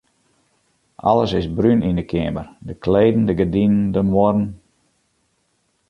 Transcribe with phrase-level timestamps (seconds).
[1.09, 4.47] Alles is brún yn 'e keamer: de kleden, de gerdinen, de muorren.